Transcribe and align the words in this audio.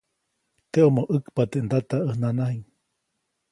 Teʼomo 0.71 1.01
ʼäkyajpa 1.09 1.43
teʼ 1.51 1.63
ndata 1.65 1.97
ʼäj 2.05 2.17
nanajiʼŋ. 2.21 2.61